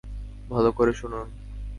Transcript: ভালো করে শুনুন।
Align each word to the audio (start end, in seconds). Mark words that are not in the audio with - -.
ভালো 0.49 0.69
করে 0.71 0.93
শুনুন। 0.93 1.27